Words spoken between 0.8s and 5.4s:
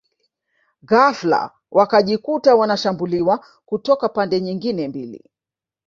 Ghafla wakajikuta wanashambuliwa kutoka pande nyingine mbili